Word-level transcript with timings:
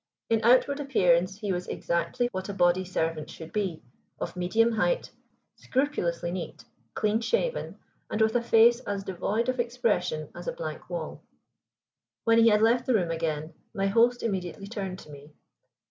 In 0.31 0.43
outward 0.43 0.79
appearance 0.79 1.37
he 1.37 1.51
was 1.53 1.67
exactly 1.67 2.27
what 2.31 2.49
a 2.49 2.55
body 2.55 2.83
servant 2.83 3.29
should 3.29 3.53
be, 3.53 3.83
of 4.19 4.35
medium 4.35 4.71
height, 4.71 5.11
scrupulously 5.57 6.31
neat, 6.31 6.65
clean 6.95 7.21
shaven, 7.21 7.77
and 8.09 8.19
with 8.19 8.35
a 8.35 8.41
face 8.41 8.79
as 8.79 9.03
devoid 9.03 9.47
of 9.47 9.59
expression 9.59 10.29
as 10.33 10.47
a 10.47 10.53
blank 10.53 10.89
wall. 10.89 11.21
When 12.23 12.39
he 12.39 12.47
had 12.49 12.63
left 12.63 12.87
the 12.87 12.95
room 12.95 13.11
again 13.11 13.53
my 13.75 13.85
host 13.85 14.23
immediately 14.23 14.65
turned 14.65 14.97
to 15.01 15.11
me. 15.11 15.33